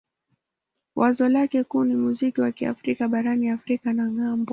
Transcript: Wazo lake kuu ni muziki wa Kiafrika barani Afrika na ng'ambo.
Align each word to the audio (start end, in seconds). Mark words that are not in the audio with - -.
Wazo 0.95 1.29
lake 1.29 1.63
kuu 1.63 1.83
ni 1.83 1.95
muziki 1.95 2.41
wa 2.41 2.51
Kiafrika 2.51 3.07
barani 3.07 3.49
Afrika 3.49 3.93
na 3.93 4.11
ng'ambo. 4.11 4.45